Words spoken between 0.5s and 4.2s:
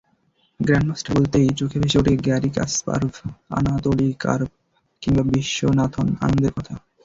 grandmaster বলতেই চোখে ভেসে ওঠে গ্যারি কাসপারভ, আনাতোলি